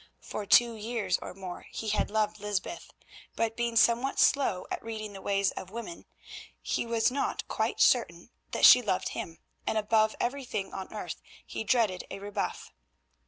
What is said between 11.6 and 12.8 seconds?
dreaded a rebuff.